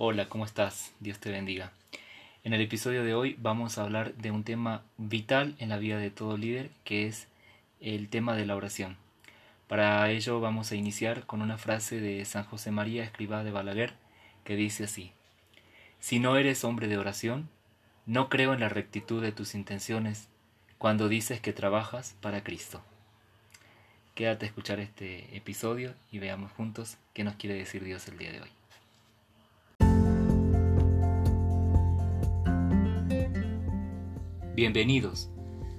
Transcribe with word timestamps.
Hola, 0.00 0.28
¿cómo 0.28 0.44
estás? 0.44 0.92
Dios 1.00 1.18
te 1.18 1.32
bendiga. 1.32 1.72
En 2.44 2.52
el 2.52 2.60
episodio 2.60 3.02
de 3.02 3.14
hoy 3.14 3.34
vamos 3.40 3.78
a 3.78 3.82
hablar 3.82 4.14
de 4.14 4.30
un 4.30 4.44
tema 4.44 4.84
vital 4.96 5.56
en 5.58 5.70
la 5.70 5.76
vida 5.76 5.98
de 5.98 6.12
todo 6.12 6.36
líder, 6.36 6.70
que 6.84 7.08
es 7.08 7.26
el 7.80 8.08
tema 8.08 8.36
de 8.36 8.46
la 8.46 8.54
oración. 8.54 8.96
Para 9.66 10.08
ello 10.08 10.38
vamos 10.38 10.70
a 10.70 10.76
iniciar 10.76 11.26
con 11.26 11.42
una 11.42 11.58
frase 11.58 11.98
de 11.98 12.24
San 12.26 12.44
José 12.44 12.70
María 12.70 13.02
Escribá 13.02 13.42
de 13.42 13.50
Balaguer, 13.50 13.92
que 14.44 14.54
dice 14.54 14.84
así, 14.84 15.10
Si 15.98 16.20
no 16.20 16.36
eres 16.36 16.62
hombre 16.62 16.86
de 16.86 16.96
oración, 16.96 17.48
no 18.06 18.28
creo 18.28 18.54
en 18.54 18.60
la 18.60 18.68
rectitud 18.68 19.20
de 19.20 19.32
tus 19.32 19.56
intenciones 19.56 20.28
cuando 20.78 21.08
dices 21.08 21.40
que 21.40 21.52
trabajas 21.52 22.14
para 22.20 22.44
Cristo. 22.44 22.82
Quédate 24.14 24.46
a 24.46 24.48
escuchar 24.48 24.78
este 24.78 25.36
episodio 25.36 25.92
y 26.12 26.20
veamos 26.20 26.52
juntos 26.52 26.98
qué 27.14 27.24
nos 27.24 27.34
quiere 27.34 27.56
decir 27.56 27.82
Dios 27.82 28.06
el 28.06 28.16
día 28.16 28.30
de 28.30 28.42
hoy. 28.42 28.50
Bienvenidos. 34.58 35.30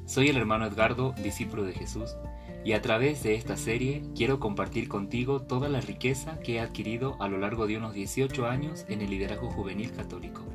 Soy 0.06 0.30
el 0.30 0.38
hermano 0.38 0.66
Edgardo, 0.66 1.14
discípulo 1.22 1.66
de 1.66 1.74
Jesús, 1.74 2.16
y 2.64 2.72
a 2.72 2.82
través 2.82 3.22
de 3.24 3.36
esta 3.36 3.58
serie 3.58 4.04
quiero 4.16 4.40
compartir 4.40 4.88
contigo 4.88 5.42
toda 5.42 5.68
la 5.68 5.82
riqueza 5.82 6.40
que 6.40 6.55
he 6.55 6.60
adquirido 6.62 7.22
a 7.22 7.28
lo 7.28 7.40
largo 7.40 7.68
de 7.68 7.76
unos 7.76 7.94
18 7.94 8.48
años 8.48 8.86
en 8.88 9.02
el 9.02 9.10
liderazgo 9.10 9.52
juvenil 9.52 9.92
católico. 9.92 10.46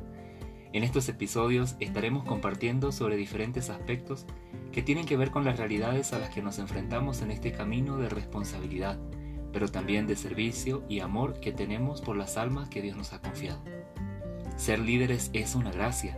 En 0.73 0.83
estos 0.83 1.07
episodios 1.07 1.75
estaremos 1.79 2.23
compartiendo 2.23 2.91
sobre 2.91 3.15
diferentes 3.15 3.69
aspectos 3.69 4.25
que 4.71 4.81
tienen 4.81 5.05
que 5.05 5.17
ver 5.17 5.29
con 5.29 5.45
las 5.45 5.59
realidades 5.59 6.11
a 6.11 6.17
las 6.17 6.31
que 6.33 6.41
nos 6.41 6.57
enfrentamos 6.57 7.21
en 7.21 7.29
este 7.29 7.51
camino 7.51 7.97
de 7.97 8.09
responsabilidad, 8.09 8.97
pero 9.53 9.67
también 9.67 10.07
de 10.07 10.15
servicio 10.15 10.83
y 10.89 11.01
amor 11.01 11.39
que 11.41 11.51
tenemos 11.51 12.01
por 12.01 12.17
las 12.17 12.37
almas 12.37 12.69
que 12.69 12.81
Dios 12.81 12.97
nos 12.97 13.13
ha 13.13 13.21
confiado. 13.21 13.61
Ser 14.57 14.79
líderes 14.79 15.29
es 15.33 15.53
una 15.53 15.71
gracia, 15.71 16.17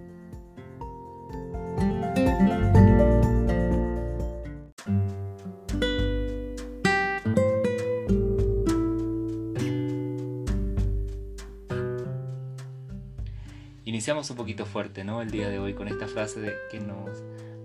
Iniciamos 14.21 14.39
un 14.39 14.45
poquito 14.45 14.67
fuerte, 14.67 15.03
¿no? 15.03 15.23
El 15.23 15.31
día 15.31 15.49
de 15.49 15.57
hoy 15.57 15.73
con 15.73 15.87
esta 15.87 16.07
frase 16.07 16.41
de, 16.41 16.53
que 16.69 16.79
nos 16.79 17.09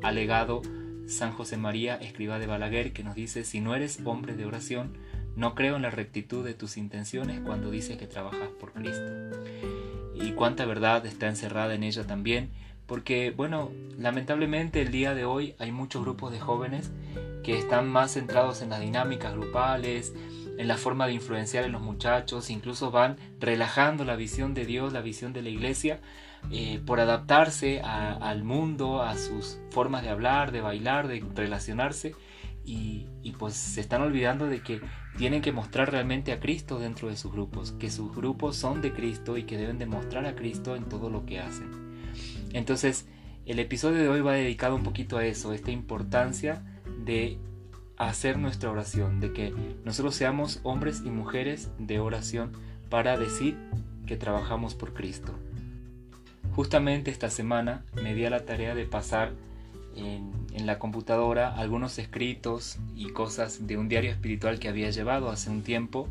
ha 0.03 0.11
legado 0.11 0.63
San 1.07 1.33
José 1.33 1.59
María, 1.59 1.97
escriba 1.97 2.39
de 2.39 2.47
Balaguer, 2.47 2.95
que 2.95 3.05
nos 3.05 3.15
dice, 3.15 3.45
si 3.45 3.61
no 3.61 3.75
eres 3.75 4.01
hombre 4.07 4.37
de 4.37 4.47
oración, 4.47 4.97
no 5.37 5.55
creo 5.55 5.77
en 5.77 5.83
la 5.83 5.91
rectitud 5.91 6.43
de 6.43 6.55
tus 6.55 6.79
intenciones 6.79 7.41
cuando 7.41 7.71
dices 7.71 7.99
que 7.99 8.07
trabajas 8.07 8.49
por 8.59 8.73
Cristo. 8.73 9.05
Y 10.15 10.33
cuánta 10.33 10.65
verdad 10.65 11.05
está 11.05 11.29
encerrada 11.29 11.75
en 11.75 11.83
ella 11.83 12.07
también, 12.07 12.49
porque, 12.87 13.33
bueno, 13.37 13.71
lamentablemente 13.99 14.81
el 14.81 14.91
día 14.91 15.15
de 15.15 15.27
hoy 15.27 15.57
hay 15.59 15.73
muchos 15.73 16.01
grupos 16.01 16.33
de 16.33 16.41
jóvenes 16.41 16.91
que 17.45 17.59
están 17.59 17.87
más 17.87 18.15
centrados 18.15 18.63
en 18.63 18.71
las 18.71 18.81
dinámicas 18.81 19.35
grupales, 19.35 20.15
en 20.59 20.69
la 20.69 20.77
forma 20.77 21.07
de 21.07 21.15
influenciar 21.15 21.65
en 21.65 21.73
los 21.73 21.83
muchachos, 21.83 22.51
incluso 22.51 22.91
van 22.91 23.17
relajando 23.41 24.05
la 24.05 24.17
visión 24.17 24.55
de 24.55 24.65
Dios, 24.65 24.93
la 24.93 25.01
visión 25.01 25.33
de 25.33 25.43
la 25.43 25.49
iglesia, 25.49 26.01
eh, 26.51 26.81
por 26.85 27.01
adaptarse 27.01 27.81
al 27.81 28.45
mundo, 28.45 29.03
a 29.03 29.17
sus 29.17 29.59
formas 29.71 30.03
de 30.03 30.11
hablar, 30.11 30.53
de 30.53 30.61
bailar, 30.61 31.09
de 31.09 31.25
relacionarse, 31.35 32.15
y, 32.65 33.07
y, 33.23 33.33
pues 33.33 33.55
se 33.55 33.81
están 33.81 34.03
olvidando 34.03 34.49
de 34.49 34.61
que 34.61 34.81
tienen 35.17 35.41
que 35.41 35.53
mostrar 35.53 35.93
realmente 35.93 36.33
a 36.33 36.41
Cristo 36.41 36.81
dentro 36.81 37.09
de 37.09 37.17
sus 37.17 37.31
grupos, 37.31 37.73
que 37.73 37.91
sus 37.91 38.13
grupos 38.13 38.57
son 38.57 38.83
de 38.83 38.93
Cristo 38.93 39.37
y 39.37 39.45
que 39.45 39.57
deben 39.57 39.79
demostrar 39.79 40.27
a 40.27 40.35
Cristo 40.35 40.75
en 40.75 40.85
todo 40.89 41.09
lo 41.09 41.25
que 41.27 41.39
hacen. 41.39 41.71
Entonces, 42.53 43.07
el 43.47 43.61
episodio 43.61 43.99
de 43.99 44.09
hoy 44.09 44.21
va 44.21 44.33
dedicado 44.33 44.75
un 44.75 44.83
poquito 44.83 45.17
a 45.17 45.25
eso, 45.25 45.53
esta 45.53 45.71
importancia 45.71 46.65
de 47.05 47.39
hacer 47.97 48.39
nuestra 48.39 48.71
oración, 48.71 49.21
de 49.21 49.33
que 49.33 49.55
nosotros 49.85 50.15
seamos 50.15 50.61
hombres 50.63 51.03
y 51.05 51.11
mujeres 51.11 51.71
de 51.79 51.99
oración 51.99 52.53
para 52.91 53.17
decir 53.17 53.57
que 54.07 54.17
trabajamos 54.17 54.75
por 54.75 54.93
Cristo. 54.93 55.33
Justamente 56.55 57.11
esta 57.11 57.31
semana 57.31 57.85
me 58.03 58.15
di 58.15 58.25
a 58.25 58.31
la 58.31 58.45
tarea 58.45 58.75
de 58.75 58.87
pasar 58.87 59.33
en, 59.95 60.47
la 60.67 60.79
computadora 60.79 61.55
algunos 61.55 61.99
escritos 61.99 62.79
y 62.97 63.11
cosas 63.11 63.67
de 63.67 63.77
un 63.77 63.89
diario 63.89 64.11
espiritual 64.11 64.59
que 64.59 64.69
había 64.69 64.91
llevado 64.91 65.31
hace 65.31 65.49
un 65.51 65.63
tiempo 65.63 66.09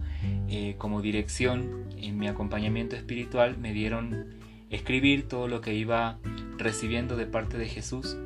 eh, 0.47 0.75
como 0.77 1.01
dirección 1.01 1.83
en 1.97 2.17
mi 2.17 2.27
acompañamiento 2.27 2.95
espiritual 2.95 3.57
me 3.57 3.73
dieron 3.73 4.35
escribir 4.69 5.27
todo 5.27 5.47
lo 5.47 5.61
que 5.61 5.73
iba 5.73 6.17
recibiendo 6.57 7.15
de 7.17 7.25
parte 7.25 7.57
de 7.57 7.67
Jesús, 7.67 8.17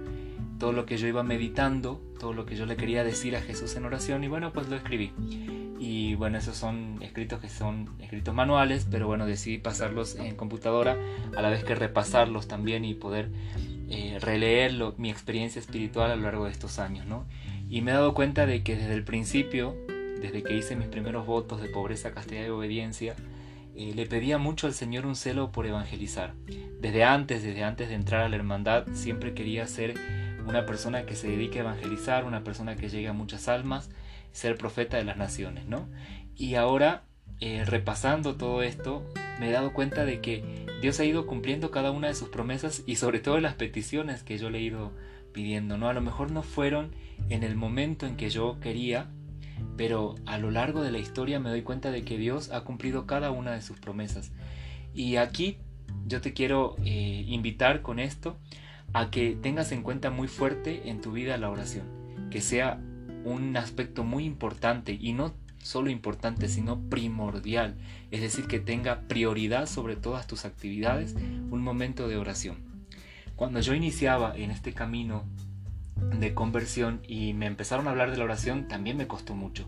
todo 0.59 0.73
lo 0.73 0.85
que 0.85 0.97
yo 0.97 1.07
iba 1.07 1.23
meditando, 1.23 2.01
todo 2.19 2.33
lo 2.33 2.45
que 2.45 2.55
yo 2.55 2.65
le 2.65 2.75
quería 2.75 3.03
decir 3.03 3.35
a 3.35 3.41
Jesús 3.41 3.75
en 3.75 3.85
oración 3.85 4.23
y 4.23 4.27
bueno, 4.27 4.51
pues 4.53 4.67
lo 4.69 4.75
escribí. 4.75 5.13
Y 5.79 6.15
bueno, 6.15 6.37
esos 6.37 6.57
son 6.57 6.97
escritos 7.01 7.39
que 7.39 7.47
son 7.47 7.89
escritos 7.99 8.35
manuales, 8.35 8.85
pero 8.91 9.07
bueno, 9.07 9.25
decidí 9.25 9.57
pasarlos 9.57 10.15
en 10.15 10.35
computadora 10.35 10.97
a 11.35 11.41
la 11.41 11.49
vez 11.49 11.63
que 11.63 11.73
repasarlos 11.73 12.47
también 12.47 12.83
y 12.83 12.93
poder 12.93 13.29
eh, 13.89 14.17
releer 14.21 14.73
mi 14.97 15.09
experiencia 15.09 15.59
espiritual 15.59 16.11
a 16.11 16.15
lo 16.15 16.23
largo 16.23 16.45
de 16.45 16.51
estos 16.51 16.77
años, 16.77 17.05
¿no? 17.05 17.25
Y 17.69 17.81
me 17.81 17.91
he 17.91 17.93
dado 17.93 18.13
cuenta 18.13 18.45
de 18.45 18.61
que 18.61 18.75
desde 18.75 18.93
el 18.93 19.03
principio, 19.03 19.75
desde 20.21 20.43
que 20.43 20.55
hice 20.55 20.75
mis 20.75 20.87
primeros 20.87 21.25
votos 21.25 21.61
de 21.61 21.69
pobreza, 21.69 22.11
castidad 22.11 22.45
y 22.45 22.49
obediencia, 22.49 23.15
eh, 23.75 23.93
le 23.95 24.05
pedía 24.05 24.37
mucho 24.37 24.67
al 24.67 24.73
Señor 24.73 25.05
un 25.05 25.15
celo 25.15 25.53
por 25.53 25.65
evangelizar. 25.65 26.33
Desde 26.81 27.05
antes, 27.05 27.43
desde 27.43 27.63
antes 27.63 27.87
de 27.87 27.95
entrar 27.95 28.23
a 28.23 28.29
la 28.29 28.35
hermandad, 28.35 28.85
siempre 28.91 29.33
quería 29.33 29.65
ser 29.67 29.95
una 30.49 30.65
persona 30.65 31.05
que 31.05 31.15
se 31.15 31.29
dedique 31.29 31.59
a 31.59 31.61
evangelizar, 31.61 32.25
una 32.25 32.43
persona 32.43 32.75
que 32.75 32.89
llegue 32.89 33.07
a 33.07 33.13
muchas 33.13 33.47
almas, 33.47 33.89
ser 34.31 34.57
profeta 34.57 34.97
de 34.97 35.03
las 35.03 35.15
naciones, 35.15 35.67
¿no? 35.67 35.87
Y 36.35 36.55
ahora, 36.55 37.03
eh, 37.39 37.63
repasando 37.65 38.35
todo 38.35 38.63
esto, 38.63 39.05
me 39.39 39.49
he 39.49 39.51
dado 39.51 39.73
cuenta 39.73 40.05
de 40.05 40.21
que 40.21 40.65
Dios 40.81 40.99
ha 40.99 41.05
ido 41.05 41.27
cumpliendo 41.27 41.69
cada 41.69 41.91
una 41.91 42.07
de 42.07 42.15
sus 42.15 42.29
promesas 42.29 42.83
y 42.87 42.95
sobre 42.95 43.19
todo 43.19 43.39
las 43.39 43.53
peticiones 43.55 44.23
que 44.23 44.37
yo 44.39 44.49
le 44.49 44.57
he 44.57 44.63
ido 44.63 44.91
pidiendo, 45.33 45.77
¿no? 45.77 45.87
A 45.87 45.93
lo 45.93 46.01
mejor 46.01 46.31
no 46.31 46.41
fueron 46.41 46.95
en 47.29 47.43
el 47.43 47.55
momento 47.55 48.07
en 48.07 48.17
que 48.17 48.31
yo 48.31 48.59
quería, 48.59 49.07
pero 49.77 50.15
a 50.25 50.39
lo 50.39 50.49
largo 50.49 50.81
de 50.81 50.91
la 50.91 50.97
historia 50.97 51.39
me 51.39 51.49
doy 51.49 51.61
cuenta 51.61 51.91
de 51.91 52.03
que 52.03 52.17
Dios 52.17 52.51
ha 52.51 52.61
cumplido 52.61 53.05
cada 53.05 53.29
una 53.29 53.51
de 53.51 53.61
sus 53.61 53.79
promesas. 53.79 54.31
Y 54.95 55.17
aquí 55.17 55.59
yo 56.07 56.21
te 56.21 56.33
quiero 56.33 56.75
eh, 56.83 57.23
invitar 57.27 57.83
con 57.83 57.99
esto 57.99 58.39
a 58.93 59.11
que 59.11 59.37
tengas 59.41 59.71
en 59.71 59.83
cuenta 59.83 60.09
muy 60.09 60.27
fuerte 60.27 60.89
en 60.89 61.01
tu 61.01 61.11
vida 61.11 61.37
la 61.37 61.49
oración, 61.49 61.85
que 62.31 62.41
sea 62.41 62.79
un 63.23 63.55
aspecto 63.57 64.03
muy 64.03 64.25
importante 64.25 64.97
y 64.99 65.13
no 65.13 65.33
solo 65.61 65.89
importante, 65.89 66.47
sino 66.47 66.79
primordial, 66.89 67.75
es 68.11 68.21
decir, 68.21 68.47
que 68.47 68.59
tenga 68.59 69.01
prioridad 69.01 69.67
sobre 69.67 69.95
todas 69.95 70.25
tus 70.25 70.45
actividades 70.45 71.15
un 71.51 71.61
momento 71.61 72.07
de 72.07 72.17
oración. 72.17 72.57
Cuando 73.35 73.59
yo 73.59 73.73
iniciaba 73.73 74.35
en 74.35 74.51
este 74.51 74.73
camino 74.73 75.23
de 76.17 76.33
conversión 76.33 77.01
y 77.07 77.33
me 77.33 77.45
empezaron 77.45 77.87
a 77.87 77.91
hablar 77.91 78.11
de 78.11 78.17
la 78.17 78.23
oración, 78.23 78.67
también 78.67 78.97
me 78.97 79.07
costó 79.07 79.35
mucho. 79.35 79.65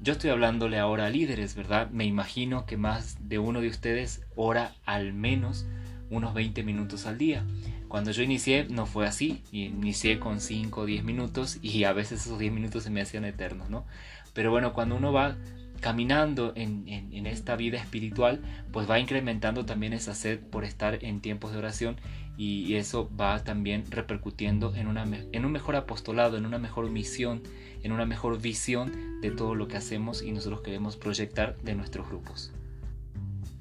Yo 0.00 0.12
estoy 0.12 0.30
hablándole 0.30 0.78
ahora 0.78 1.06
a 1.06 1.10
líderes, 1.10 1.54
¿verdad? 1.54 1.90
Me 1.90 2.04
imagino 2.04 2.66
que 2.66 2.76
más 2.76 3.28
de 3.28 3.38
uno 3.38 3.60
de 3.60 3.68
ustedes 3.68 4.22
ora 4.36 4.74
al 4.84 5.12
menos 5.12 5.66
unos 6.10 6.34
20 6.34 6.62
minutos 6.62 7.06
al 7.06 7.18
día. 7.18 7.44
Cuando 7.88 8.10
yo 8.10 8.22
inicié 8.22 8.66
no 8.68 8.86
fue 8.86 9.06
así, 9.06 9.42
inicié 9.52 10.18
con 10.18 10.40
5 10.40 10.80
o 10.80 10.86
10 10.86 11.04
minutos 11.04 11.58
y 11.62 11.84
a 11.84 11.92
veces 11.92 12.26
esos 12.26 12.38
10 12.38 12.52
minutos 12.52 12.84
se 12.84 12.90
me 12.90 13.00
hacían 13.00 13.24
eternos, 13.24 13.70
¿no? 13.70 13.84
Pero 14.32 14.50
bueno, 14.50 14.72
cuando 14.72 14.96
uno 14.96 15.12
va 15.12 15.36
caminando 15.80 16.52
en, 16.56 17.26
esta 17.26 17.56
vida 17.56 17.78
espiritual, 17.78 18.40
pues 18.72 18.88
va 18.88 18.98
incrementando 18.98 19.64
también 19.64 19.92
esa 19.92 20.14
sed 20.14 20.40
por 20.40 20.64
estar 20.64 21.04
en 21.04 21.20
tiempos 21.20 21.52
de 21.52 21.58
oración 21.58 21.96
y, 22.36 22.74
eso 22.74 23.10
va 23.18 23.42
también 23.44 23.84
repercutiendo 23.90 24.74
en, 24.74 24.88
una, 24.88 25.04
en 25.32 25.44
un 25.44 25.52
mejor 25.52 25.76
apostolado, 25.76 26.36
en 26.36 26.44
una 26.44 26.58
mejor 26.58 26.90
misión, 26.90 27.42
en 27.82 27.92
una 27.92 28.04
mejor 28.04 28.40
visión 28.40 29.20
de 29.22 29.30
todo 29.30 29.54
lo 29.54 29.68
que 29.68 29.76
hacemos 29.76 30.22
y 30.22 30.32
nosotros 30.32 30.60
queremos 30.60 30.96
proyectar 30.96 31.56
de 31.58 31.74
nuestros 31.74 32.08
grupos. 32.08 32.52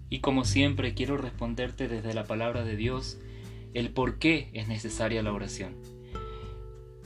y 0.10 0.20
como 0.20 0.46
siempre 0.46 0.94
quiero 0.94 1.18
responderte 1.18 1.88
desde 1.88 2.14
la 2.14 2.26
palabra 2.26 2.64
de 2.64 2.76
Dios 2.76 3.18
el 3.76 3.92
por 3.92 4.18
qué 4.20 4.50
es 4.54 4.70
necesaria 4.70 5.22
la 5.22 5.34
oración. 5.34 5.76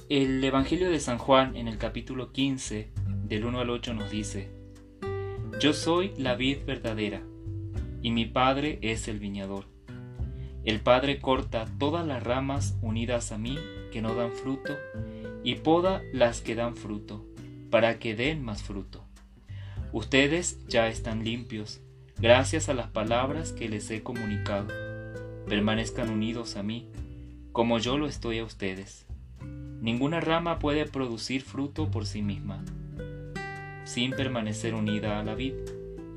El 0.07 0.41
Evangelio 0.43 0.89
de 0.89 0.99
San 0.99 1.17
Juan 1.17 1.55
en 1.55 1.67
el 1.67 1.79
capítulo 1.79 2.31
15 2.31 2.91
del 3.25 3.45
1 3.45 3.59
al 3.59 3.69
8 3.71 3.95
nos 3.95 4.11
dice, 4.11 4.51
Yo 5.59 5.73
soy 5.73 6.13
la 6.17 6.35
vid 6.35 6.59
verdadera 6.65 7.23
y 8.03 8.11
mi 8.11 8.25
Padre 8.25 8.77
es 8.83 9.07
el 9.07 9.19
viñador. 9.19 9.65
El 10.63 10.79
Padre 10.81 11.19
corta 11.19 11.65
todas 11.79 12.05
las 12.05 12.21
ramas 12.21 12.77
unidas 12.83 13.31
a 13.31 13.39
mí 13.39 13.57
que 13.91 14.03
no 14.03 14.13
dan 14.13 14.31
fruto 14.31 14.77
y 15.43 15.55
poda 15.55 16.03
las 16.13 16.41
que 16.41 16.53
dan 16.53 16.75
fruto, 16.75 17.25
para 17.71 17.97
que 17.97 18.15
den 18.15 18.43
más 18.43 18.61
fruto. 18.61 19.05
Ustedes 19.91 20.67
ya 20.67 20.87
están 20.87 21.23
limpios, 21.23 21.81
gracias 22.17 22.69
a 22.69 22.75
las 22.75 22.89
palabras 22.89 23.53
que 23.53 23.69
les 23.69 23.89
he 23.89 24.03
comunicado. 24.03 24.88
Permanezcan 25.47 26.09
unidos 26.09 26.55
a 26.55 26.63
mí, 26.63 26.89
como 27.51 27.79
yo 27.79 27.97
lo 27.97 28.07
estoy 28.07 28.39
a 28.39 28.43
ustedes. 28.43 29.07
Ninguna 29.81 30.19
rama 30.19 30.59
puede 30.59 30.85
producir 30.85 31.41
fruto 31.41 31.89
por 31.89 32.05
sí 32.05 32.21
misma, 32.21 32.63
sin 33.85 34.11
permanecer 34.11 34.73
unida 34.75 35.19
a 35.19 35.23
la 35.23 35.35
vid 35.35 35.53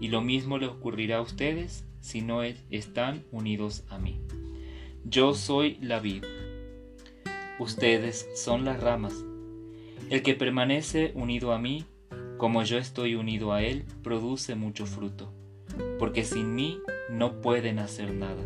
y 0.01 0.09
lo 0.09 0.21
mismo 0.21 0.59
le 0.59 0.67
ocurrirá 0.67 1.19
a 1.19 1.23
ustedes 1.23 1.85
si 2.01 2.21
no 2.23 2.43
están 2.43 3.25
unidos 3.31 3.85
a 3.89 3.99
mí. 3.99 4.21
Yo 5.05 5.35
soy 5.35 5.79
la 5.81 6.01
vid, 6.01 6.25
ustedes 7.59 8.29
son 8.35 8.65
las 8.65 8.81
ramas. 8.81 9.15
El 10.11 10.23
que 10.23 10.35
permanece 10.35 11.13
unido 11.15 11.53
a 11.53 11.59
mí, 11.59 11.85
como 12.37 12.65
yo 12.65 12.79
estoy 12.79 13.15
unido 13.15 13.53
a 13.53 13.63
él, 13.63 13.85
produce 14.03 14.57
mucho 14.57 14.85
fruto, 14.85 15.33
porque 15.99 16.25
sin 16.25 16.55
mí 16.55 16.81
no 17.09 17.41
pueden 17.41 17.79
hacer 17.79 18.13
nada. 18.13 18.43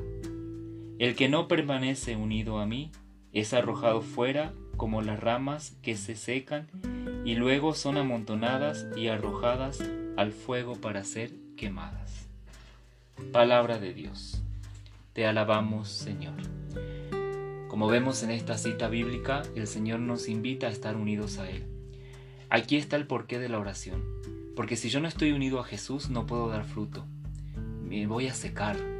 El 0.98 1.14
que 1.14 1.28
no 1.28 1.46
permanece 1.46 2.16
unido 2.16 2.58
a 2.58 2.66
mí 2.66 2.90
es 3.34 3.52
arrojado 3.52 4.00
fuera 4.00 4.54
como 4.78 5.02
las 5.02 5.20
ramas 5.20 5.76
que 5.82 5.94
se 5.94 6.16
secan 6.16 6.68
y 7.26 7.34
luego 7.34 7.74
son 7.74 7.98
amontonadas 7.98 8.86
y 8.96 9.08
arrojadas 9.08 9.82
al 10.16 10.32
fuego 10.32 10.74
para 10.76 11.04
ser 11.04 11.32
quemadas. 11.54 12.28
Palabra 13.30 13.78
de 13.78 13.92
Dios. 13.92 14.42
Te 15.12 15.26
alabamos, 15.26 15.88
Señor. 15.88 16.34
Como 17.68 17.88
vemos 17.88 18.22
en 18.22 18.30
esta 18.30 18.56
cita 18.56 18.88
bíblica, 18.88 19.42
el 19.54 19.66
Señor 19.66 20.00
nos 20.00 20.28
invita 20.28 20.68
a 20.68 20.70
estar 20.70 20.96
unidos 20.96 21.36
a 21.38 21.50
Él. 21.50 21.66
Aquí 22.48 22.76
está 22.76 22.96
el 22.96 23.06
porqué 23.06 23.38
de 23.38 23.50
la 23.50 23.58
oración. 23.58 24.02
Porque 24.54 24.76
si 24.76 24.88
yo 24.88 25.00
no 25.00 25.08
estoy 25.08 25.32
unido 25.32 25.60
a 25.60 25.64
Jesús, 25.64 26.08
no 26.08 26.24
puedo 26.24 26.48
dar 26.48 26.64
fruto. 26.64 27.04
Me 27.84 28.06
voy 28.06 28.28
a 28.28 28.34
secar. 28.34 28.95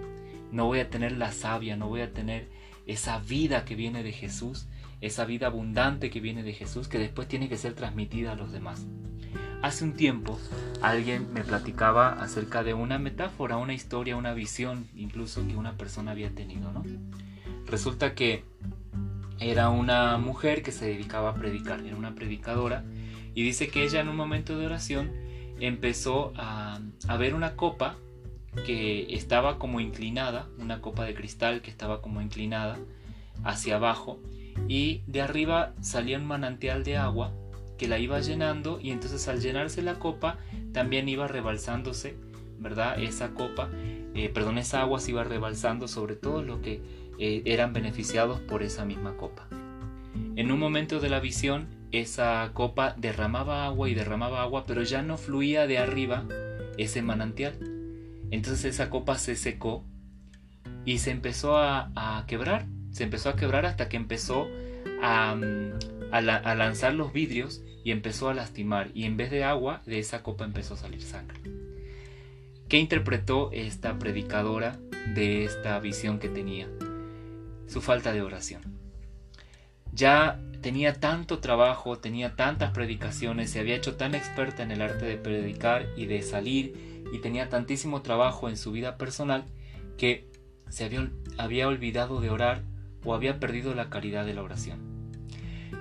No 0.57 0.65
voy 0.65 0.81
a 0.81 0.89
tener 0.89 1.13
la 1.13 1.33
savia, 1.33 1.77
no 1.77 1.87
voy 1.87 2.01
a 2.01 2.15
tener 2.15 2.49
esa 2.87 3.19
vida 3.19 3.67
que 3.67 3.75
viene 3.75 4.03
de 4.03 4.13
Jesús, 4.13 4.69
esa 5.03 5.27
vida 5.27 5.49
abundante 5.49 6.09
que 6.09 6.19
viene 6.19 6.43
de 6.43 6.55
Jesús, 6.55 6.89
que 6.89 6.99
después 6.99 7.29
tiene 7.29 7.51
que 7.51 7.59
ser 7.59 7.75
transmitida 7.75 8.33
a 8.33 8.37
los 8.37 8.53
demás. 8.53 8.87
Hace 9.61 9.85
un 9.85 9.93
tiempo 9.93 10.41
alguien 10.81 11.31
me 11.35 11.45
platicaba 11.45 12.15
acerca 12.15 12.65
de 12.65 12.73
una 12.73 12.99
metáfora, 12.99 13.59
una 13.59 13.75
historia, 13.75 14.17
una 14.17 14.33
visión 14.33 14.89
incluso 14.97 15.47
que 15.47 15.57
una 15.57 15.77
persona 15.77 16.13
había 16.13 16.35
tenido, 16.35 16.73
¿no? 16.73 16.85
Resulta 17.67 18.15
que 18.15 18.45
era 19.39 19.69
una 19.69 20.17
mujer 20.17 20.63
que 20.63 20.73
se 20.73 20.87
dedicaba 20.87 21.33
a 21.33 21.35
predicar, 21.35 21.81
era 21.81 21.97
una 21.97 22.15
predicadora 22.15 22.83
y 23.35 23.43
dice 23.43 23.69
que 23.69 23.85
ella 23.85 24.01
en 24.01 24.09
un 24.09 24.17
momento 24.17 24.57
de 24.57 24.65
oración 24.65 25.13
empezó 25.61 26.33
a, 26.35 26.81
a 27.09 27.17
ver 27.19 27.35
una 27.35 27.57
copa 27.57 27.99
que 28.65 29.15
estaba 29.15 29.59
como 29.59 29.81
inclinada, 29.81 30.49
una 30.59 30.81
copa 30.81 31.05
de 31.05 31.15
cristal 31.15 31.61
que 31.61 31.71
estaba 31.71 32.01
como 32.01 32.21
inclinada 32.23 32.79
hacia 33.45 33.77
abajo 33.77 34.19
y 34.69 35.03
de 35.07 35.21
arriba 35.21 35.75
salía 35.81 36.19
un 36.19 36.27
manantial 36.27 36.83
de 36.85 36.97
agua 36.97 37.33
que 37.77 37.89
la 37.89 37.99
iba 37.99 38.21
llenando 38.21 38.81
y 38.81 38.91
entonces 38.91 39.29
al 39.29 39.41
llenarse 39.41 39.83
la 39.83 39.99
copa 39.99 40.39
también 40.73 41.09
iba 41.09 41.29
rebalsándose, 41.29 42.17
¿verdad? 42.59 43.01
Esa 43.01 43.35
copa, 43.35 43.69
eh, 44.15 44.31
perdón, 44.33 44.59
esa 44.59 44.81
agua 44.81 44.99
se 44.99 45.11
iba 45.11 45.25
rebalsando 45.25 45.89
sobre 45.89 46.17
todo 46.17 46.43
lo 46.43 46.63
que 46.63 46.81
eh, 47.19 47.43
eran 47.45 47.73
beneficiados 47.73 48.41
por 48.41 48.63
esa 48.63 48.85
misma 48.85 49.17
copa. 49.17 49.47
En 50.37 50.51
un 50.51 50.59
momento 50.59 51.01
de 51.01 51.09
la 51.09 51.21
visión, 51.21 51.69
esa 51.93 52.51
copa 52.55 52.95
derramaba 52.97 53.67
agua 53.67 53.89
y 53.89 53.95
derramaba 53.95 54.43
agua, 54.43 54.65
pero 54.67 54.83
ya 54.83 55.03
no 55.03 55.17
fluía 55.17 55.67
de 55.67 55.79
arriba 55.79 56.25
ese 56.77 57.03
manantial. 57.03 57.76
Entonces 58.31 58.65
esa 58.65 58.91
copa 58.91 59.19
se 59.19 59.37
secó 59.37 59.85
y 60.85 60.99
se 60.99 61.11
empezó 61.11 61.57
a, 61.59 62.25
quebrar, 62.27 62.67
se 62.91 63.05
empezó 63.05 63.29
a 63.29 63.37
quebrar 63.37 63.67
hasta 63.67 63.89
que 63.89 63.97
empezó 63.97 64.49
a, 65.03 65.35
mm, 65.35 66.13
a 66.13 66.55
lanzar 66.55 66.95
los 66.95 67.13
vidrios 67.13 67.63
y 67.85 67.93
empezó 67.93 68.29
a 68.29 68.35
lastimar 68.35 68.91
y 68.95 69.05
en 69.05 69.17
vez 69.17 69.31
de 69.31 69.45
agua 69.45 69.83
de 69.87 69.99
esa 69.99 70.23
copa 70.23 70.45
empezó 70.45 70.75
a 70.75 70.77
salir 70.77 71.03
sangre. 71.03 71.41
¿Qué 72.69 72.79
interpretó 72.79 73.51
esta 73.53 73.97
predicadora 73.97 74.77
de 75.15 75.45
esta 75.45 75.79
visión 75.79 76.19
que 76.19 76.29
tenía? 76.29 76.69
Su 77.69 77.81
falta 77.81 78.13
de 78.13 78.23
oración. 78.23 78.63
Ya 79.93 80.41
tenía 80.67 80.95
tanto 80.95 81.39
trabajo, 81.39 82.01
tenía 82.01 82.35
tantas 82.35 82.73
predicaciones, 82.73 83.51
se 83.51 83.61
había 83.61 83.77
hecho 83.77 83.95
tan 83.95 84.17
experta 84.17 84.65
en 84.65 84.73
el 84.73 84.83
arte 84.83 85.05
de 85.05 85.17
predicar 85.17 85.87
y 85.97 86.07
de 86.07 86.23
salir 86.23 87.05
y 87.13 87.21
tenía 87.21 87.49
tantísimo 87.49 88.03
trabajo 88.03 88.49
en 88.49 88.57
su 88.57 88.73
vida 88.73 88.99
personal 88.99 89.45
que 89.97 90.29
se 90.69 90.85
había, 91.39 91.69
olvidado 91.69 92.21
de 92.21 92.31
orar 92.31 92.65
o 93.05 93.15
había 93.15 93.39
perdido 93.39 93.77
la 93.77 93.91
calidad 93.91 94.27
de 94.27 94.35
la 94.35 94.43
oración. 94.43 94.81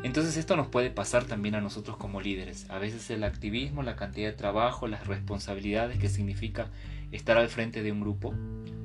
Entonces 0.03 0.37
esto 0.37 0.55
nos 0.55 0.67
puede 0.67 0.91
pasar 0.91 1.23
también 1.23 1.55
a 1.55 1.61
nosotros 1.61 1.97
como 1.97 2.21
líderes. 2.21 2.69
A 2.69 2.77
veces 2.77 3.09
el 3.09 3.23
activismo, 3.23 3.81
la 3.81 3.95
cantidad 3.95 4.27
de 4.27 4.37
trabajo, 4.37 4.87
las 4.87 5.07
responsabilidades 5.07 5.97
que 5.97 6.09
significa 6.09 6.69
estar 7.11 7.39
al 7.39 7.49
frente 7.49 7.81
de 7.81 7.91
un 7.91 8.01
grupo 8.01 8.35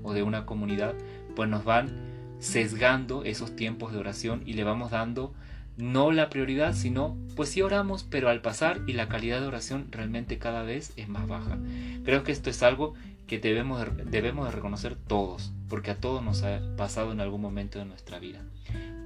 o 0.03 0.15
de 0.15 0.23
una 0.23 0.47
comunidad, 0.47 0.95
pues 1.37 1.51
nos 1.51 1.63
van 1.63 1.91
sesgando 2.39 3.23
esos 3.23 3.55
tiempos 3.55 3.93
de 3.93 3.99
oración 3.99 4.43
y 4.47 4.55
le 4.55 4.65
vamos 4.65 4.93
dando 4.93 5.35
no 5.81 6.13
la 6.13 6.31
prioridad, 6.31 6.75
sino 6.75 7.17
pues 7.37 7.51
sí 7.51 7.63
oramos, 7.63 8.05
pero 8.05 8.29
al 8.29 8.41
pasar 8.41 8.81
y 8.87 8.93
la 8.93 9.09
calidad 9.09 9.41
de 9.41 9.47
oración 9.47 9.87
realmente 9.91 10.39
cada 10.39 10.63
vez 10.63 10.93
es 10.97 11.09
más 11.09 11.27
baja. 11.27 11.59
Creo 12.05 12.23
que 12.23 12.33
esto 12.33 12.51
es 12.51 12.63
algo 12.63 12.95
que 13.27 13.39
debemos, 13.39 13.87
debemos 14.07 14.47
de 14.47 14.53
reconocer 14.53 14.97
todos, 14.97 15.53
porque 15.69 15.93
a 15.93 15.97
todos 15.97 16.23
nos 16.23 16.43
ha 16.43 16.61
pasado 16.77 17.13
en 17.13 17.21
algún 17.21 17.41
momento 17.41 17.79
de 17.79 17.85
nuestra 17.85 18.19
vida. 18.19 18.43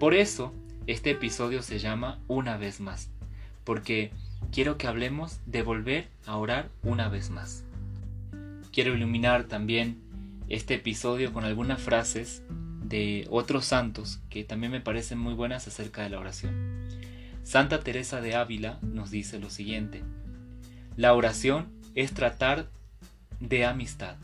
Por 0.00 0.14
eso 0.14 0.52
este 0.86 1.10
episodio 1.10 1.62
se 1.62 1.78
llama 1.78 2.18
Una 2.28 2.56
vez 2.56 2.80
más, 2.80 3.10
porque 3.64 4.10
quiero 4.50 4.78
que 4.78 4.86
hablemos 4.86 5.40
de 5.46 5.62
volver 5.62 6.08
a 6.26 6.36
orar 6.36 6.70
una 6.82 7.08
vez 7.08 7.30
más. 7.30 7.64
Quiero 8.72 8.94
iluminar 8.94 9.44
también 9.44 9.98
este 10.48 10.74
episodio 10.74 11.32
con 11.32 11.44
algunas 11.44 11.80
frases 11.80 12.42
de 12.84 13.26
otros 13.30 13.64
santos 13.64 14.20
que 14.28 14.44
también 14.44 14.70
me 14.70 14.80
parecen 14.80 15.18
muy 15.18 15.34
buenas 15.34 15.66
acerca 15.66 16.02
de 16.02 16.10
la 16.10 16.20
oración. 16.20 16.86
Santa 17.42 17.80
Teresa 17.80 18.20
de 18.20 18.36
Ávila 18.36 18.78
nos 18.82 19.10
dice 19.10 19.38
lo 19.38 19.50
siguiente, 19.50 20.02
la 20.96 21.14
oración 21.14 21.72
es 21.94 22.12
tratar 22.12 22.68
de 23.40 23.64
amistad, 23.64 24.16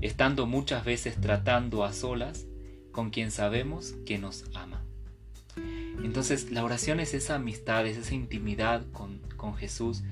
estando 0.00 0.46
muchas 0.46 0.84
veces 0.84 1.20
tratando 1.20 1.84
a 1.84 1.92
solas 1.92 2.46
con 2.92 3.10
quien 3.10 3.30
sabemos 3.30 3.94
que 4.06 4.18
nos 4.18 4.44
ama. 4.54 4.82
Entonces 6.02 6.50
la 6.50 6.64
oración 6.64 7.00
es 7.00 7.14
esa 7.14 7.36
amistad, 7.36 7.86
es 7.86 7.96
esa 7.96 8.14
intimidad 8.14 8.84
con, 8.92 9.24
Jesús 9.58 10.02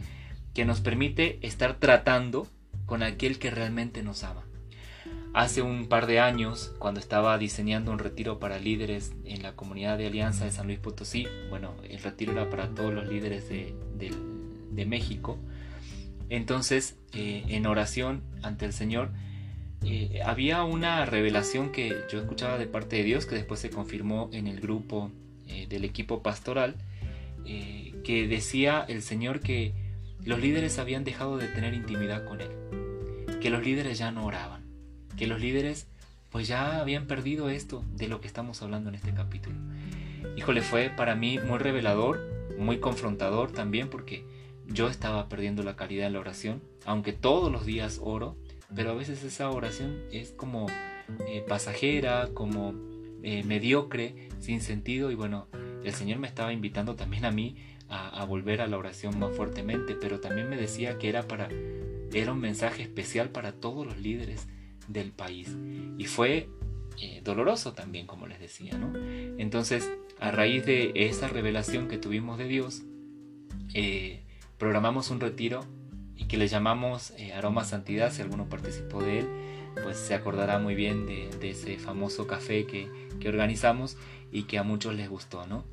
que 0.54 0.64
nos 0.64 0.80
permite 0.80 1.44
estar 1.44 1.80
tratando 1.80 2.46
con 2.86 3.02
aquel 3.02 3.40
que 3.40 3.50
realmente 3.50 4.04
nos 4.04 4.22
ama. 4.22 4.44
Hace 5.34 5.62
un 5.62 5.88
par 5.88 6.06
de 6.06 6.20
años, 6.20 6.72
cuando 6.78 7.00
estaba 7.00 7.36
diseñando 7.38 7.90
un 7.90 7.98
retiro 7.98 8.38
para 8.38 8.60
líderes 8.60 9.12
en 9.24 9.42
la 9.42 9.56
comunidad 9.56 9.98
de 9.98 10.06
Alianza 10.06 10.44
de 10.44 10.52
San 10.52 10.68
Luis 10.68 10.78
Potosí, 10.78 11.26
bueno, 11.50 11.74
el 11.90 12.00
retiro 12.00 12.30
era 12.30 12.48
para 12.48 12.68
todos 12.68 12.94
los 12.94 13.08
líderes 13.08 13.48
de, 13.48 13.74
México, 14.86 15.38
entonces 16.28 16.96
eh, 17.12 17.42
en 17.48 17.66
oración 17.66 18.22
ante 18.42 18.64
el 18.64 18.72
Señor 18.72 19.10
eh, 19.82 20.20
había 20.24 20.62
una 20.62 21.04
revelación 21.04 21.72
que 21.72 21.96
yo 22.12 22.20
escuchaba 22.20 22.56
de 22.56 22.66
parte 22.68 22.96
de 22.96 23.02
Dios 23.02 23.26
que 23.26 23.34
después 23.34 23.58
se 23.58 23.70
confirmó 23.70 24.30
en 24.32 24.46
el 24.46 24.60
grupo 24.60 25.10
eh, 25.48 25.66
del 25.68 25.84
equipo 25.84 26.22
pastoral, 26.22 26.76
que 27.44 28.28
decía 28.28 28.84
el 28.86 29.02
Señor 29.02 29.40
que 29.40 29.74
los 30.24 30.38
líderes 30.38 30.78
habían 30.78 31.02
dejado 31.02 31.38
de 31.38 31.48
tener 31.48 31.74
intimidad 31.74 32.24
con 32.24 32.40
Él, 32.40 32.50
que 33.40 33.50
los 33.50 33.64
líderes 33.64 33.98
ya 33.98 34.10
no 34.10 34.24
oraban, 34.24 34.63
que 35.16 35.26
los 35.26 35.40
líderes 35.40 35.86
pues 36.30 36.48
ya 36.48 36.80
habían 36.80 37.06
perdido 37.06 37.48
esto 37.48 37.84
de 37.94 38.08
lo 38.08 38.20
que 38.20 38.26
estamos 38.26 38.60
hablando 38.62 38.88
en 38.88 38.96
este 38.96 39.14
capítulo. 39.14 39.56
Híjole, 40.36 40.62
fue 40.62 40.90
para 40.90 41.14
mí 41.14 41.38
muy 41.38 41.58
revelador, 41.58 42.20
muy 42.58 42.78
confrontador 42.78 43.52
también 43.52 43.88
porque 43.88 44.24
yo 44.66 44.88
estaba 44.88 45.28
perdiendo 45.28 45.62
la 45.62 45.76
calidad 45.76 46.06
de 46.06 46.10
la 46.10 46.18
oración, 46.18 46.60
aunque 46.86 47.12
todos 47.12 47.52
los 47.52 47.64
días 47.66 48.00
oro, 48.02 48.36
pero 48.74 48.90
a 48.90 48.94
veces 48.94 49.22
esa 49.22 49.50
oración 49.50 50.02
es 50.10 50.32
como 50.32 50.66
eh, 51.28 51.44
pasajera, 51.46 52.30
como 52.34 52.74
eh, 53.22 53.44
mediocre, 53.44 54.28
sin 54.40 54.60
sentido 54.60 55.10
y 55.10 55.14
bueno, 55.14 55.46
el 55.84 55.92
Señor 55.92 56.18
me 56.18 56.26
estaba 56.26 56.52
invitando 56.52 56.96
también 56.96 57.24
a 57.26 57.30
mí 57.30 57.56
a, 57.88 58.24
volver 58.24 58.60
a 58.60 58.66
la 58.66 58.76
oración 58.76 59.18
más 59.20 59.36
fuertemente, 59.36 59.94
pero 59.94 60.18
también 60.18 60.48
me 60.48 60.56
decía 60.56 60.98
que 60.98 61.08
era 61.08 61.22
para 61.28 61.48
era 62.12 62.32
un 62.32 62.40
mensaje 62.40 62.82
especial 62.82 63.30
para 63.30 63.52
todos 63.52 63.86
los 63.86 63.98
líderes 63.98 64.48
del 64.88 65.12
país 65.12 65.56
y 65.98 66.06
fue 66.06 66.48
eh, 67.00 67.20
doloroso 67.24 67.72
también, 67.72 68.06
como 68.06 68.26
les 68.26 68.40
decía, 68.40 68.76
¿no? 68.78 68.92
Entonces, 69.38 69.90
a 70.20 70.30
raíz 70.30 70.64
de 70.64 70.92
esa 70.94 71.28
revelación 71.28 71.88
que 71.88 71.98
tuvimos 71.98 72.38
de 72.38 72.46
Dios, 72.46 72.82
programamos 74.58 75.10
un 75.10 75.20
retiro 75.20 75.60
y 76.16 76.26
que 76.26 76.36
le 76.36 76.46
llamamos 76.46 77.12
Aroma 77.34 77.64
Santidad, 77.64 78.12
si 78.12 78.22
alguno 78.22 78.48
participó 78.48 79.02
de 79.02 79.20
él, 79.20 79.26
pues 79.82 79.96
se 79.98 80.14
acordará 80.14 80.58
muy 80.58 80.74
bien 80.74 81.06
de, 81.06 81.50
ese 81.50 81.78
famoso 81.78 82.26
café 82.26 82.66
que, 82.66 82.88
organizamos 83.26 83.96
y 84.32 84.42
que 84.42 84.58
a 84.58 84.62
muchos 84.62 84.94
les 84.94 85.08
gustó, 85.08 85.46
¿no? 85.46 85.64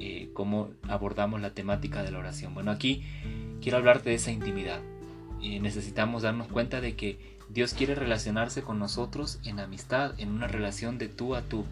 Eh, 0.00 0.30
cómo 0.32 0.70
abordamos 0.88 1.40
la 1.40 1.52
temática 1.52 2.02
de 2.02 2.10
la 2.10 2.18
oración. 2.18 2.54
Bueno, 2.54 2.70
aquí 2.70 3.02
quiero 3.60 3.78
hablarte 3.78 4.10
de 4.10 4.16
esa 4.16 4.32
intimidad. 4.32 4.80
Eh, 5.42 5.60
necesitamos 5.60 6.22
darnos 6.22 6.48
cuenta 6.48 6.80
de 6.80 6.96
que 6.96 7.18
Dios 7.54 7.72
quiere 7.72 7.94
relacionarse 7.94 8.62
con 8.62 8.80
nosotros 8.80 9.38
en 9.44 9.60
amistad, 9.60 10.18
en 10.18 10.30
una 10.30 10.48
relación 10.48 10.98
de 10.98 11.06
tú 11.06 11.36
a 11.36 11.42
tú. 11.42 11.64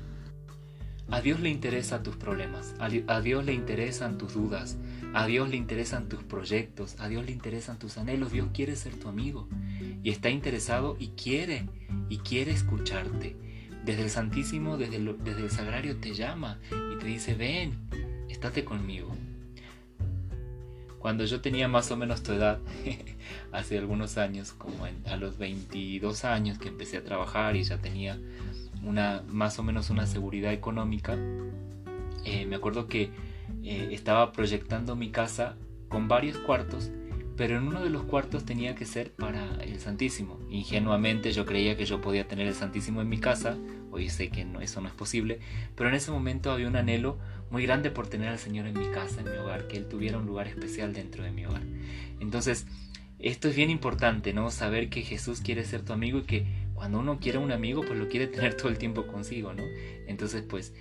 A 1.11 1.21
Dios 1.21 1.41
le 1.41 1.51
interesan 1.51 2.05
tus 2.05 2.15
problemas, 2.15 2.77
a 2.79 3.21
Dios 3.21 3.45
le 3.45 3.53
interesan 3.53 4.17
tus 4.17 4.33
dudas, 4.33 4.79
a 5.12 5.27
Dios 5.27 5.49
le 5.49 5.57
interesan 5.57 6.09
tus 6.09 6.23
proyectos, 6.23 6.95
a 7.01 7.09
Dios 7.09 7.27
le 7.27 7.33
interesan 7.33 7.81
tus 7.81 7.99
anhelos. 7.99 8.31
Dios 8.31 8.51
quiere 8.55 8.77
ser 8.77 8.95
tu 8.95 9.09
amigo 9.09 9.49
y 10.05 10.11
está 10.11 10.31
interesado 10.31 10.97
y 11.01 11.09
quiere, 11.09 11.69
y 12.09 12.19
quiere 12.19 12.53
escucharte. 12.53 13.37
Desde 13.85 14.05
el 14.05 14.11
Santísimo, 14.11 14.79
desde 14.79 14.97
el, 14.97 15.17
desde 15.25 15.43
el 15.43 15.51
Sagrario 15.51 15.97
te 15.97 16.15
llama 16.15 16.61
y 16.71 16.99
te 17.01 17.07
dice, 17.07 17.35
ven, 17.35 17.89
estate 18.29 18.65
conmigo. 18.65 19.11
Cuando 21.02 21.25
yo 21.25 21.40
tenía 21.40 21.66
más 21.66 21.90
o 21.90 21.97
menos 21.97 22.23
tu 22.23 22.30
edad, 22.30 22.61
hace 23.52 23.76
algunos 23.76 24.18
años, 24.18 24.52
como 24.52 24.87
a 24.87 25.16
los 25.16 25.37
22 25.37 26.25
años 26.25 26.59
que 26.59 26.68
empecé 26.68 26.97
a 26.97 27.02
trabajar 27.02 27.56
y 27.56 27.64
ya 27.64 27.78
tenía 27.78 28.21
una, 28.85 29.25
más 29.26 29.59
o 29.59 29.64
menos 29.64 29.90
una 29.90 30.06
seguridad 30.06 30.52
económica, 30.52 31.18
eh, 32.25 32.47
me 32.47 32.54
acuerdo 32.54 32.87
que 32.87 33.11
eh, 33.64 33.88
estaba 33.90 34.30
proyectando 34.30 34.94
mi 34.94 35.11
casa 35.11 35.56
con 35.88 36.06
varios 36.06 36.38
cuartos 36.38 36.92
pero 37.37 37.56
en 37.56 37.66
uno 37.66 37.82
de 37.82 37.90
los 37.90 38.04
cuartos 38.04 38.44
tenía 38.44 38.75
que 38.75 38.85
ser 38.85 39.11
para 39.11 39.56
el 39.62 39.80
Santísimo. 39.80 40.38
Ingenuamente 40.50 41.32
yo 41.32 41.47
creía 41.47 41.76
que 41.76 41.87
yo 41.87 42.00
podía 42.00 42.28
tener 42.28 42.47
el 42.47 42.54
Santísimo 42.54 43.00
en 43.00 43.09
mi 43.09 43.18
casa, 43.18 43.56
hoy 43.90 44.11
sé 44.11 44.28
que 44.28 44.47
eso 44.61 44.80
no 44.80 44.88
es 44.88 44.94
posible, 44.94 45.40
pero 45.75 45.88
en 45.88 45.94
ese 45.94 46.11
momento 46.11 46.52
había 46.52 46.68
un 46.68 46.76
anhelo 46.76 47.18
muy 47.52 47.64
grande 47.64 47.90
por 47.90 48.09
tener 48.09 48.30
al 48.30 48.38
Señor 48.38 48.66
en 48.66 48.78
mi 48.78 48.90
casa, 48.90 49.21
en 49.21 49.30
mi 49.30 49.37
hogar, 49.37 49.68
que 49.68 49.76
Él 49.76 49.87
tuviera 49.87 50.16
un 50.16 50.25
lugar 50.25 50.49
especial 50.49 50.94
dentro 50.94 51.23
de 51.23 51.30
mi 51.30 51.44
hogar. 51.44 51.62
Entonces, 52.18 52.66
esto 53.18 53.49
es 53.49 53.54
bien 53.54 53.68
importante, 53.68 54.32
¿no? 54.32 54.50
Saber 54.50 54.88
que 54.88 55.02
Jesús 55.02 55.42
quiere 55.42 55.64
ser 55.64 55.85
tu 55.85 55.92
amigo 55.92 56.21
y 56.21 56.23
que 56.23 56.47
cuando 56.73 56.99
uno 56.99 57.21
quiere 57.21 57.37
un 57.37 57.52
amigo, 57.52 57.82
pues 57.82 57.99
lo 57.99 58.09
quiere 58.09 58.26
tener 58.26 58.54
todo 58.56 58.68
el 58.68 58.78
tiempo 58.78 59.06
consigo, 59.06 59.52
¿no? 59.52 59.64
Entonces, 60.06 60.42
pues 60.49 60.73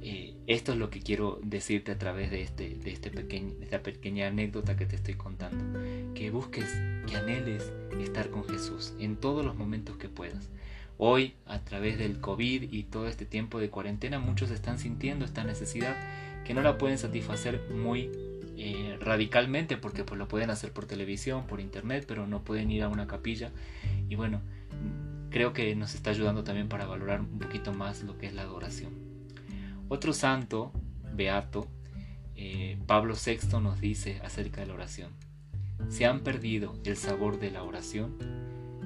eh, 0.00 0.34
esto 0.46 0.72
es 0.72 0.78
lo 0.78 0.88
que 0.88 1.00
quiero 1.00 1.40
decirte 1.42 1.92
a 1.92 1.98
través 1.98 2.30
de, 2.30 2.40
este, 2.40 2.70
de, 2.70 2.90
este 2.90 3.10
pequeño, 3.10 3.52
esta 3.60 3.82
pequeña 3.82 4.26
anécdota 4.28 4.76
que 4.76 4.86
te 4.86 4.96
estoy 4.96 5.14
contando. 5.14 5.78
Que 6.14 6.30
busques, 6.30 6.70
que 7.06 7.16
anheles 7.16 7.70
estar 8.00 8.30
con 8.30 8.48
Jesús 8.48 8.94
en 8.98 9.16
todos 9.16 9.44
los 9.44 9.56
momentos 9.56 9.98
que 9.98 10.08
puedas. 10.08 10.48
Hoy, 10.96 11.34
a 11.46 11.60
través 11.60 11.98
del 11.98 12.20
COVID 12.20 12.72
y 12.72 12.84
todo 12.84 13.08
este 13.08 13.26
tiempo 13.26 13.58
de 13.58 13.70
cuarentena, 13.70 14.18
muchos 14.18 14.50
están 14.50 14.78
sintiendo 14.78 15.24
esta 15.24 15.44
necesidad 15.44 15.96
que 16.44 16.54
no 16.54 16.62
la 16.62 16.78
pueden 16.78 16.98
satisfacer 16.98 17.68
muy 17.70 18.10
eh, 18.56 18.96
radicalmente 19.00 19.76
porque 19.76 20.04
pues 20.04 20.18
lo 20.18 20.28
pueden 20.28 20.50
hacer 20.50 20.72
por 20.72 20.86
televisión, 20.86 21.46
por 21.46 21.60
internet, 21.60 22.04
pero 22.06 22.26
no 22.26 22.44
pueden 22.44 22.70
ir 22.70 22.84
a 22.84 22.88
una 22.88 23.06
capilla. 23.06 23.50
Y 24.08 24.14
bueno, 24.14 24.40
creo 25.30 25.52
que 25.52 25.74
nos 25.74 25.94
está 25.94 26.10
ayudando 26.10 26.44
también 26.44 26.68
para 26.68 26.86
valorar 26.86 27.20
un 27.20 27.38
poquito 27.38 27.72
más 27.72 28.02
lo 28.04 28.16
que 28.16 28.26
es 28.26 28.34
la 28.34 28.42
adoración. 28.42 28.92
Otro 29.88 30.12
santo, 30.12 30.72
beato, 31.12 31.66
eh, 32.36 32.78
Pablo 32.86 33.14
VI 33.14 33.60
nos 33.60 33.80
dice 33.80 34.20
acerca 34.24 34.60
de 34.60 34.68
la 34.68 34.74
oración. 34.74 35.10
Si 35.88 36.04
han 36.04 36.20
perdido 36.20 36.78
el 36.84 36.96
sabor 36.96 37.40
de 37.40 37.50
la 37.50 37.64
oración, 37.64 38.16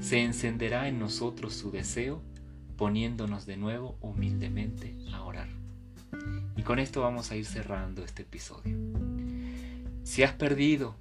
se 0.01 0.23
encenderá 0.23 0.89
en 0.89 0.99
nosotros 0.99 1.55
su 1.55 1.71
deseo 1.71 2.23
poniéndonos 2.77 3.47
de 3.47 3.57
nuevo 3.57 3.97
humildemente 4.01 4.97
a 5.13 5.23
orar. 5.23 5.49
Y 6.57 6.63
con 6.63 6.79
esto 6.79 7.03
vamos 7.03 7.31
a 7.31 7.37
ir 7.37 7.45
cerrando 7.45 8.05
este 8.05 8.23
episodio. 8.23 8.77
Si 10.05 10.23
has 10.23 10.33
perdido 10.33 10.97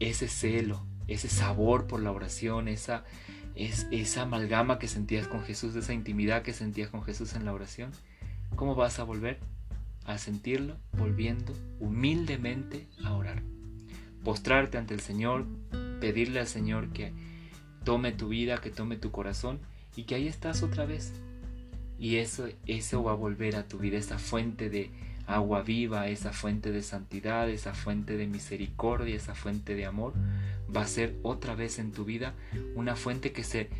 ese 0.00 0.28
celo, 0.28 0.84
ese 1.06 1.28
sabor 1.28 1.86
por 1.86 2.00
la 2.00 2.12
oración, 2.12 2.68
esa, 2.68 3.04
es, 3.54 3.86
esa 3.90 4.22
amalgama 4.22 4.78
que 4.78 4.88
sentías 4.88 5.28
con 5.28 5.42
Jesús, 5.42 5.74
esa 5.76 5.94
intimidad 5.94 6.42
que 6.42 6.52
sentías 6.52 6.90
con 6.90 7.02
Jesús 7.02 7.34
en 7.34 7.44
la 7.44 7.52
oración, 7.52 7.92
¿Cómo 8.56 8.76
vas 8.76 9.00
a 9.00 9.04
volver? 9.04 9.38
A 10.04 10.16
sentirlo 10.18 10.76
volviendo 10.92 11.52
humildemente 11.80 12.86
a 13.04 13.14
orar. 13.14 13.42
Postrarte 14.22 14.78
ante 14.78 14.94
el 14.94 15.00
Señor, 15.00 15.46
pedirle 16.00 16.38
al 16.38 16.46
Señor 16.46 16.90
que 16.92 17.12
tome 17.84 18.12
tu 18.12 18.28
vida, 18.28 18.60
que 18.60 18.70
tome 18.70 18.96
tu 18.96 19.10
corazón 19.10 19.60
y 19.96 20.04
que 20.04 20.14
ahí 20.14 20.26
estás 20.26 20.62
otra 20.62 20.86
vez. 20.86 21.12
Y 21.98 22.16
eso, 22.16 22.48
eso 22.66 23.02
va 23.02 23.12
a 23.12 23.16
volver 23.16 23.56
a 23.56 23.68
tu 23.68 23.78
vida, 23.78 23.98
esa 23.98 24.18
fuente 24.18 24.68
de 24.68 24.90
agua 25.26 25.62
viva, 25.62 26.08
esa 26.08 26.32
fuente 26.32 26.72
de 26.72 26.82
santidad, 26.82 27.48
esa 27.48 27.74
fuente 27.74 28.16
de 28.16 28.26
misericordia, 28.26 29.14
esa 29.14 29.34
fuente 29.34 29.74
de 29.74 29.86
amor, 29.86 30.12
va 30.74 30.82
a 30.82 30.86
ser 30.86 31.16
otra 31.22 31.54
vez 31.54 31.78
en 31.78 31.92
tu 31.92 32.04
vida 32.04 32.34
una 32.74 32.96
fuente 32.96 33.32
que 33.32 33.44
se 33.44 33.70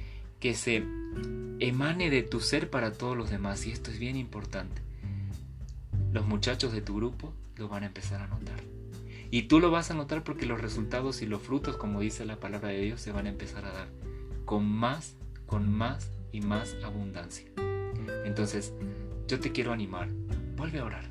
que 0.41 0.55
se 0.55 0.85
emane 1.59 2.11
de 2.11 2.23
tu 2.23 2.41
ser 2.41 2.69
para 2.69 2.93
todos 2.93 3.17
los 3.17 3.31
demás. 3.31 3.67
Y 3.67 3.73
esto 3.73 3.91
es 3.91 3.99
bien 3.99 4.17
importante. 4.17 4.83
Los 6.13 6.27
muchachos 6.27 6.73
de 6.73 6.83
tu 6.83 6.97
grupo 6.97 7.33
lo 7.57 7.69
van 7.69 7.85
a 7.85 7.87
empezar 7.87 8.21
a 8.21 8.27
notar. 8.27 8.74
Y 9.35 9.43
tú 9.49 9.59
lo 9.59 9.73
vas 9.73 9.91
a 9.91 9.95
notar 9.95 10.23
porque 10.23 10.47
los 10.47 10.61
resultados 10.61 11.21
y 11.21 11.27
los 11.27 11.43
frutos, 11.43 11.77
como 11.77 11.99
dice 11.99 12.25
la 12.25 12.39
palabra 12.39 12.69
de 12.69 12.83
Dios, 12.83 13.01
se 13.01 13.11
van 13.11 13.27
a 13.27 13.31
empezar 13.31 13.65
a 13.65 13.73
dar 13.73 13.89
con 14.45 14.65
más, 14.65 15.17
con 15.45 15.69
más 15.69 16.09
y 16.31 16.41
más 16.41 16.77
abundancia. 16.85 17.45
Entonces, 18.25 18.73
yo 19.27 19.41
te 19.41 19.51
quiero 19.51 19.73
animar. 19.73 20.09
Vuelve 20.55 20.79
a 20.79 20.85
orar. 20.85 21.07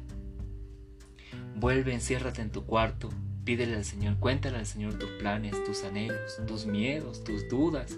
Vuelve, 1.58 1.94
enciérrate 1.94 2.42
en 2.42 2.50
tu 2.50 2.66
cuarto, 2.66 3.10
pídele 3.44 3.76
al 3.76 3.84
Señor, 3.84 4.18
cuéntale 4.20 4.58
al 4.58 4.68
Señor 4.68 4.94
tus 4.98 5.10
planes, 5.20 5.62
tus 5.66 5.84
anhelos, 5.84 6.40
tus 6.48 6.66
miedos, 6.66 7.26
tus 7.26 7.50
dudas. 7.50 7.98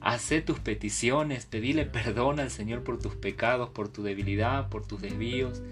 Hacé 0.00 0.42
tus 0.42 0.58
peticiones, 0.58 1.46
pedile 1.46 1.86
perdón 1.86 2.40
al 2.40 2.50
Señor 2.50 2.82
por 2.82 2.98
tus 2.98 3.14
pecados, 3.14 3.70
por 3.70 3.90
tu 3.90 4.02
debilidad, 4.02 4.70
por 4.70 4.84
tus 4.84 5.00
desvíos. 5.00 5.62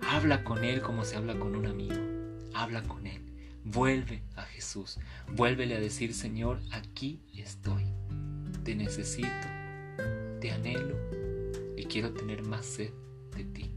Habla 0.00 0.42
con 0.42 0.64
Él 0.64 0.82
como 0.82 1.04
se 1.04 1.14
habla 1.14 1.38
con 1.38 1.54
un 1.54 1.66
amigo. 1.66 2.15
Habla 2.56 2.82
con 2.84 3.06
Él. 3.06 3.20
Vuelve 3.64 4.22
a 4.34 4.42
Jesús. 4.42 4.98
Vuélvele 5.30 5.76
a 5.76 5.80
decir, 5.80 6.14
Señor, 6.14 6.58
aquí 6.72 7.20
estoy. 7.34 7.84
Te 8.64 8.74
necesito, 8.74 9.28
te 10.40 10.50
anhelo 10.50 10.96
y 11.76 11.84
quiero 11.84 12.14
tener 12.14 12.42
más 12.44 12.64
sed 12.64 12.92
de 13.36 13.44
ti. 13.44 13.70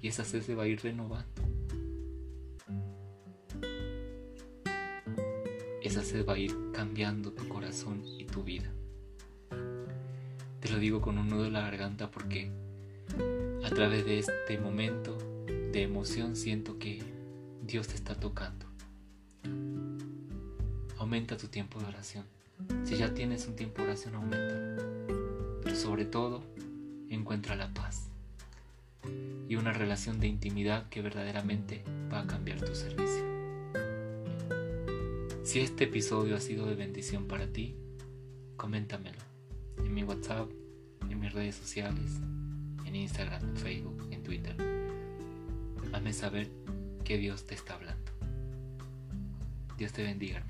Y 0.00 0.08
esa 0.08 0.24
sed 0.24 0.40
se 0.40 0.54
va 0.54 0.62
a 0.62 0.68
ir 0.68 0.80
renovando. 0.80 1.42
Esa 5.82 6.02
sed 6.02 6.24
va 6.24 6.32
a 6.32 6.38
ir 6.38 6.56
cambiando 6.72 7.32
tu 7.32 7.46
corazón 7.46 8.02
y 8.06 8.24
tu 8.24 8.42
vida. 8.42 8.72
Te 10.60 10.70
lo 10.70 10.78
digo 10.78 11.02
con 11.02 11.18
un 11.18 11.28
nudo 11.28 11.44
en 11.44 11.52
la 11.52 11.60
garganta 11.60 12.10
porque 12.10 12.50
a 13.62 13.68
través 13.68 14.06
de 14.06 14.18
este 14.18 14.56
momento 14.56 15.18
de 15.46 15.82
emoción 15.82 16.36
siento 16.36 16.78
que 16.78 17.11
Dios 17.64 17.88
te 17.88 17.94
está 17.94 18.14
tocando. 18.14 18.66
Aumenta 20.98 21.36
tu 21.36 21.48
tiempo 21.48 21.78
de 21.78 21.86
oración. 21.86 22.24
Si 22.84 22.96
ya 22.96 23.14
tienes 23.14 23.46
un 23.46 23.54
tiempo 23.54 23.82
de 23.82 23.88
oración, 23.88 24.16
aumenta. 24.16 24.82
Pero 25.62 25.76
sobre 25.76 26.04
todo, 26.04 26.42
encuentra 27.08 27.54
la 27.54 27.72
paz 27.72 28.08
y 29.48 29.56
una 29.56 29.72
relación 29.72 30.18
de 30.18 30.26
intimidad 30.26 30.88
que 30.88 31.02
verdaderamente 31.02 31.84
va 32.12 32.20
a 32.20 32.26
cambiar 32.26 32.60
tu 32.60 32.74
servicio. 32.74 33.24
Si 35.44 35.60
este 35.60 35.84
episodio 35.84 36.36
ha 36.36 36.40
sido 36.40 36.66
de 36.66 36.74
bendición 36.74 37.26
para 37.26 37.46
ti, 37.46 37.76
coméntamelo 38.56 39.18
en 39.78 39.94
mi 39.94 40.02
WhatsApp, 40.04 40.50
en 41.08 41.20
mis 41.20 41.32
redes 41.32 41.56
sociales, 41.56 42.20
en 42.84 42.96
Instagram, 42.96 43.48
en 43.50 43.56
Facebook, 43.56 44.08
en 44.10 44.22
Twitter. 44.22 44.56
Hazme 45.92 46.12
saber 46.12 46.48
que 47.12 47.18
Dios 47.18 47.44
te 47.44 47.54
está 47.54 47.74
hablando. 47.74 48.10
Dios 49.76 49.92
te 49.92 50.02
bendiga, 50.02 50.42